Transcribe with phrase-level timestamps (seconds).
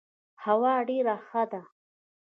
[0.43, 1.61] هوا ډيره ښه ده.